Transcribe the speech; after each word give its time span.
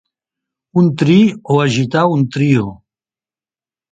Un 0.81 0.87
tri, 1.01 1.17
o 1.51 1.59
agitar 1.67 2.05
un 2.15 2.25
trio 2.37 2.65